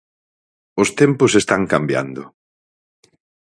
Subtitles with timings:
[0.81, 2.23] Os tempos están cambiando.